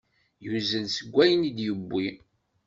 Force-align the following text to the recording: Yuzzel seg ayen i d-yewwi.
Yuzzel 0.45 0.85
seg 0.91 1.13
ayen 1.23 1.47
i 1.49 1.51
d-yewwi. 1.57 2.07